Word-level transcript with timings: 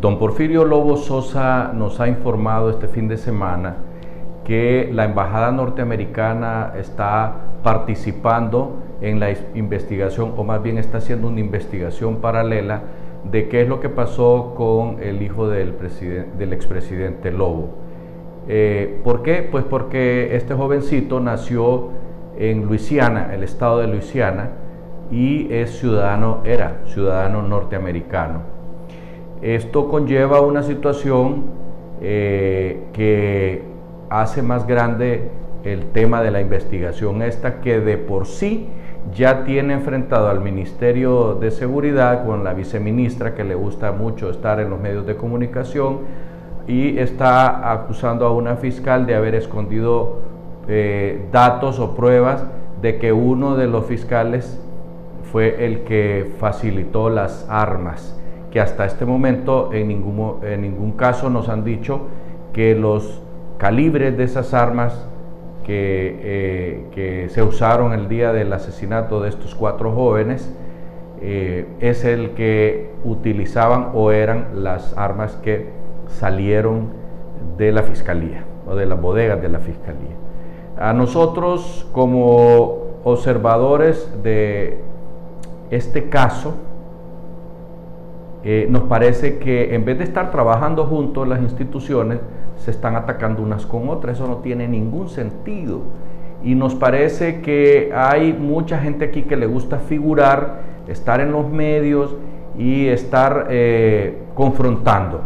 Don 0.00 0.18
Porfirio 0.18 0.64
Lobo 0.64 0.96
Sosa 0.96 1.72
nos 1.74 2.00
ha 2.00 2.08
informado 2.08 2.70
este 2.70 2.88
fin 2.88 3.06
de 3.06 3.18
semana 3.18 3.76
que 4.44 4.88
la 4.94 5.04
Embajada 5.04 5.52
norteamericana 5.52 6.72
está 6.78 7.34
participando 7.62 8.78
en 9.02 9.20
la 9.20 9.28
investigación, 9.54 10.32
o 10.38 10.42
más 10.42 10.62
bien 10.62 10.78
está 10.78 10.98
haciendo 10.98 11.28
una 11.28 11.40
investigación 11.40 12.16
paralela 12.16 12.80
de 13.30 13.48
qué 13.48 13.60
es 13.60 13.68
lo 13.68 13.80
que 13.80 13.90
pasó 13.90 14.54
con 14.56 15.02
el 15.02 15.20
hijo 15.20 15.48
del, 15.48 15.74
expresidente 16.50 17.30
Lobo. 17.30 17.68
Eh, 18.48 19.02
¿Por 19.04 19.22
qué? 19.22 19.46
Pues 19.50 19.64
porque 19.64 20.34
este 20.34 20.54
jovencito 20.54 21.20
nació 21.20 21.90
en 22.38 22.64
Luisiana, 22.64 23.34
el 23.34 23.42
estado 23.42 23.80
de 23.80 23.88
Luisiana, 23.88 24.48
y 25.10 25.52
es 25.52 25.78
ciudadano, 25.78 26.40
era 26.44 26.80
ciudadano 26.86 27.42
norteamericano. 27.42 28.59
Esto 29.42 29.88
conlleva 29.88 30.42
una 30.42 30.62
situación 30.62 31.44
eh, 32.02 32.84
que 32.92 33.62
hace 34.10 34.42
más 34.42 34.66
grande 34.66 35.30
el 35.64 35.86
tema 35.92 36.22
de 36.22 36.30
la 36.30 36.40
investigación 36.40 37.22
esta 37.22 37.60
que 37.60 37.80
de 37.80 37.96
por 37.96 38.26
sí 38.26 38.68
ya 39.14 39.44
tiene 39.44 39.74
enfrentado 39.74 40.28
al 40.28 40.40
Ministerio 40.40 41.34
de 41.34 41.50
Seguridad 41.50 42.24
con 42.26 42.44
la 42.44 42.52
viceministra 42.52 43.34
que 43.34 43.44
le 43.44 43.54
gusta 43.54 43.92
mucho 43.92 44.30
estar 44.30 44.60
en 44.60 44.70
los 44.70 44.80
medios 44.80 45.06
de 45.06 45.16
comunicación 45.16 46.00
y 46.66 46.98
está 46.98 47.72
acusando 47.72 48.26
a 48.26 48.32
una 48.32 48.56
fiscal 48.56 49.06
de 49.06 49.14
haber 49.14 49.34
escondido 49.34 50.18
eh, 50.68 51.28
datos 51.32 51.78
o 51.78 51.94
pruebas 51.94 52.44
de 52.82 52.98
que 52.98 53.12
uno 53.12 53.56
de 53.56 53.66
los 53.68 53.86
fiscales 53.86 54.60
fue 55.32 55.64
el 55.64 55.80
que 55.80 56.30
facilitó 56.38 57.08
las 57.08 57.46
armas 57.48 58.19
que 58.50 58.60
hasta 58.60 58.84
este 58.84 59.04
momento 59.04 59.72
en 59.72 59.88
ningún, 59.88 60.40
en 60.42 60.62
ningún 60.62 60.92
caso 60.92 61.30
nos 61.30 61.48
han 61.48 61.64
dicho 61.64 62.08
que 62.52 62.74
los 62.74 63.22
calibres 63.58 64.16
de 64.16 64.24
esas 64.24 64.54
armas 64.54 65.06
que, 65.64 66.18
eh, 66.22 66.86
que, 66.92 67.28
se 67.28 67.42
usaron 67.42 67.92
el 67.92 68.08
día 68.08 68.32
del 68.32 68.52
asesinato 68.52 69.20
de 69.20 69.28
estos 69.28 69.54
cuatro 69.54 69.92
jóvenes 69.92 70.52
eh, 71.20 71.66
es 71.80 72.04
el 72.04 72.30
que 72.30 72.90
utilizaban 73.04 73.90
o 73.94 74.10
eran 74.10 74.62
las 74.62 74.96
armas 74.96 75.36
que 75.36 75.68
salieron 76.08 76.88
de 77.58 77.72
la 77.72 77.82
fiscalía 77.82 78.44
o 78.66 78.74
de 78.74 78.86
las 78.86 79.00
bodegas 79.00 79.40
de 79.42 79.48
la 79.48 79.60
fiscalía. 79.60 80.16
A 80.78 80.92
nosotros 80.94 81.86
como 81.92 82.78
observadores 83.04 84.10
de 84.22 84.78
este 85.70 86.08
caso, 86.08 86.54
eh, 88.42 88.66
nos 88.70 88.84
parece 88.84 89.38
que 89.38 89.74
en 89.74 89.84
vez 89.84 89.98
de 89.98 90.04
estar 90.04 90.30
trabajando 90.30 90.86
juntos 90.86 91.28
las 91.28 91.42
instituciones, 91.42 92.20
se 92.56 92.70
están 92.70 92.96
atacando 92.96 93.42
unas 93.42 93.66
con 93.66 93.88
otras. 93.88 94.16
Eso 94.16 94.26
no 94.26 94.38
tiene 94.38 94.66
ningún 94.66 95.08
sentido. 95.08 95.82
Y 96.42 96.54
nos 96.54 96.74
parece 96.74 97.42
que 97.42 97.92
hay 97.94 98.32
mucha 98.32 98.78
gente 98.78 99.06
aquí 99.06 99.22
que 99.22 99.36
le 99.36 99.46
gusta 99.46 99.78
figurar, 99.78 100.62
estar 100.88 101.20
en 101.20 101.32
los 101.32 101.50
medios 101.50 102.14
y 102.58 102.86
estar 102.86 103.48
eh, 103.50 104.16
confrontando. 104.34 105.20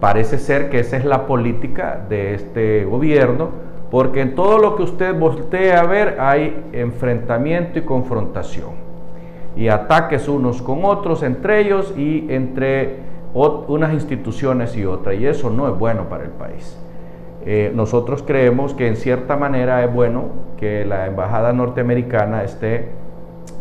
Parece 0.00 0.38
ser 0.38 0.68
que 0.68 0.80
esa 0.80 0.96
es 0.96 1.04
la 1.04 1.26
política 1.26 2.04
de 2.08 2.34
este 2.34 2.84
gobierno, 2.84 3.50
porque 3.88 4.20
en 4.20 4.34
todo 4.34 4.58
lo 4.58 4.74
que 4.74 4.82
usted 4.82 5.16
voltee 5.16 5.74
a 5.74 5.84
ver 5.84 6.16
hay 6.18 6.64
enfrentamiento 6.72 7.78
y 7.78 7.82
confrontación 7.82 8.91
y 9.56 9.68
ataques 9.68 10.28
unos 10.28 10.62
con 10.62 10.84
otros 10.84 11.22
entre 11.22 11.60
ellos 11.60 11.94
y 11.96 12.26
entre 12.30 13.00
unas 13.34 13.92
instituciones 13.92 14.76
y 14.76 14.84
otras. 14.84 15.16
Y 15.16 15.26
eso 15.26 15.50
no 15.50 15.68
es 15.68 15.78
bueno 15.78 16.08
para 16.08 16.24
el 16.24 16.30
país. 16.30 16.78
Eh, 17.44 17.72
nosotros 17.74 18.22
creemos 18.22 18.74
que 18.74 18.86
en 18.86 18.96
cierta 18.96 19.36
manera 19.36 19.84
es 19.84 19.92
bueno 19.92 20.26
que 20.58 20.84
la 20.84 21.06
embajada 21.06 21.52
norteamericana 21.52 22.44
esté 22.44 22.90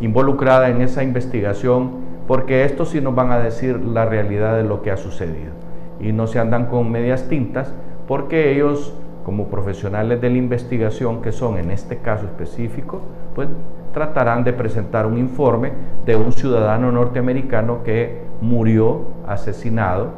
involucrada 0.02 0.70
en 0.70 0.82
esa 0.82 1.04
investigación 1.04 2.12
porque 2.28 2.64
estos 2.64 2.90
sí 2.90 3.02
nos 3.02 3.16
van 3.16 3.32
a 3.32 3.40
decir 3.40 3.80
la 3.80 4.06
realidad 4.06 4.56
de 4.56 4.64
lo 4.64 4.84
que 4.84 4.92
ha 4.92 4.98
sucedido 4.98 5.52
y 6.00 6.12
no 6.12 6.28
se 6.28 6.38
andan 6.38 6.68
con 6.68 6.92
medias 6.92 7.28
tintas 7.28 7.74
porque 8.08 8.52
ellos 8.52 8.94
como 9.26 9.48
profesionales 9.48 10.22
de 10.22 10.30
la 10.30 10.38
investigación 10.38 11.22
que 11.22 11.32
son 11.32 11.58
en 11.58 11.72
este 11.72 11.98
caso 11.98 12.26
específico 12.26 13.02
pues 13.34 13.48
tratarán 13.94 14.44
de 14.44 14.54
presentar 14.54 15.06
un 15.06 15.18
informe 15.18 15.72
de 16.06 16.16
un 16.16 16.32
ciudadano 16.32 16.92
norteamericano 16.92 17.84
que 17.84 18.22
murió 18.42 19.02
asesinado 19.28 20.10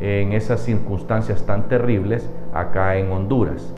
en 0.00 0.32
esas 0.32 0.60
circunstancias 0.60 1.44
tan 1.44 1.68
terribles 1.68 2.28
acá 2.54 2.96
en 2.96 3.10
Honduras. 3.10 3.74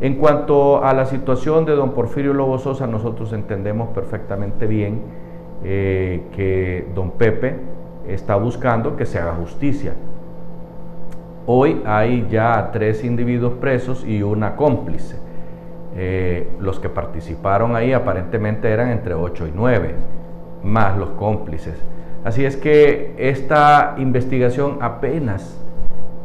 En 0.00 0.16
cuanto 0.16 0.84
a 0.84 0.92
la 0.92 1.06
situación 1.06 1.64
de 1.64 1.72
don 1.72 1.92
Porfirio 1.92 2.32
Lobo 2.32 2.58
Sosa, 2.58 2.86
nosotros 2.86 3.32
entendemos 3.32 3.88
perfectamente 3.90 4.66
bien 4.66 5.00
eh, 5.62 6.24
que 6.34 6.86
don 6.94 7.12
Pepe 7.12 7.56
está 8.06 8.36
buscando 8.36 8.96
que 8.96 9.06
se 9.06 9.18
haga 9.18 9.32
justicia. 9.32 9.94
Hoy 11.46 11.82
hay 11.86 12.26
ya 12.30 12.70
tres 12.72 13.04
individuos 13.04 13.54
presos 13.54 14.04
y 14.06 14.22
una 14.22 14.56
cómplice. 14.56 15.23
Eh, 15.96 16.48
los 16.58 16.80
que 16.80 16.88
participaron 16.88 17.76
ahí 17.76 17.92
aparentemente 17.92 18.68
eran 18.68 18.90
entre 18.90 19.14
8 19.14 19.46
y 19.46 19.52
9, 19.54 19.94
más 20.64 20.98
los 20.98 21.10
cómplices. 21.10 21.80
Así 22.24 22.44
es 22.44 22.56
que 22.56 23.14
esta 23.18 23.94
investigación 23.98 24.78
apenas 24.80 25.60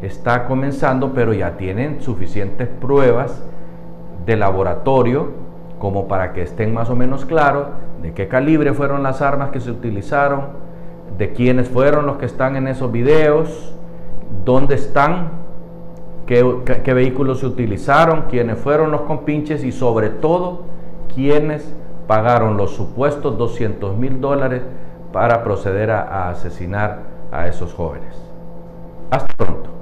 está 0.02 0.46
comenzando, 0.46 1.14
pero 1.14 1.34
ya 1.34 1.58
tienen 1.58 2.02
suficientes 2.02 2.68
pruebas 2.68 3.44
de 4.26 4.38
laboratorio 4.38 5.32
como 5.78 6.08
para 6.08 6.34
que 6.34 6.42
estén 6.42 6.74
más 6.74 6.90
o 6.90 6.96
menos 6.96 7.26
claros 7.26 7.68
de 8.02 8.14
qué 8.14 8.28
calibre 8.28 8.74
fueron 8.74 9.04
las 9.04 9.22
armas 9.22 9.50
que 9.50 9.60
se 9.60 9.72
utilizaron, 9.72 10.48
de 11.18 11.32
quiénes 11.34 11.70
fueron 11.70 12.06
los 12.06 12.18
que 12.18 12.26
están 12.26 12.56
en 12.56 12.68
esos 12.68 12.92
videos, 12.92 13.74
dónde 14.46 14.76
están 14.76 15.30
qué, 16.30 16.94
vehículos 16.94 17.40
se 17.40 17.48
utilizaron, 17.48 18.26
quiénes 18.30 18.60
fueron 18.60 18.92
los 18.92 19.02
compinches 19.02 19.64
y 19.64 19.72
sobre 19.72 20.10
todo 20.10 20.66
quiénes 21.14 21.74
pagaron 22.08 22.56
los 22.56 22.76
supuestos 22.76 23.36
200 23.38 23.98
mil 23.98 24.22
dólares 24.22 24.62
para 25.12 25.44
proceder 25.44 25.90
a 25.90 26.30
asesinar 26.30 27.00
a 27.32 27.48
esos 27.48 27.74
jóvenes. 27.74 28.14
Hasta 29.10 29.34
pronto. 29.36 29.79